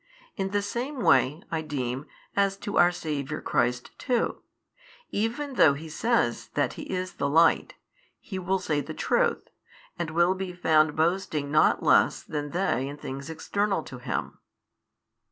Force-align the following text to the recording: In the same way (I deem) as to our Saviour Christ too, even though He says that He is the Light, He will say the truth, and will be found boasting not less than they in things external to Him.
In 0.35 0.49
the 0.49 0.63
same 0.63 1.01
way 1.03 1.43
(I 1.51 1.61
deem) 1.61 2.07
as 2.35 2.57
to 2.57 2.75
our 2.79 2.91
Saviour 2.91 3.39
Christ 3.39 3.91
too, 3.99 4.41
even 5.11 5.53
though 5.53 5.75
He 5.75 5.89
says 5.89 6.47
that 6.55 6.73
He 6.73 6.89
is 6.91 7.13
the 7.17 7.29
Light, 7.29 7.75
He 8.19 8.39
will 8.39 8.57
say 8.57 8.81
the 8.81 8.95
truth, 8.95 9.49
and 9.99 10.09
will 10.09 10.33
be 10.33 10.53
found 10.53 10.95
boasting 10.95 11.51
not 11.51 11.83
less 11.83 12.23
than 12.23 12.49
they 12.49 12.87
in 12.87 12.97
things 12.97 13.29
external 13.29 13.83
to 13.83 13.99
Him. 13.99 14.39